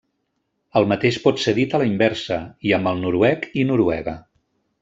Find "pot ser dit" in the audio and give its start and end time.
1.25-1.77